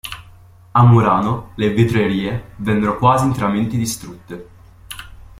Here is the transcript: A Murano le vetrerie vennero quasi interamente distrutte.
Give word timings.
A 0.71 0.83
Murano 0.83 1.51
le 1.57 1.69
vetrerie 1.75 2.53
vennero 2.55 2.97
quasi 2.97 3.25
interamente 3.27 3.77
distrutte. 3.77 4.47